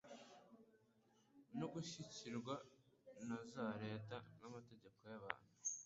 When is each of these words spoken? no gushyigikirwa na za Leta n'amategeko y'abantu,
no 1.57 1.65
gushyigikirwa 1.73 2.53
na 3.27 3.37
za 3.51 3.65
Leta 3.83 4.15
n'amategeko 4.39 4.99
y'abantu, 5.11 5.51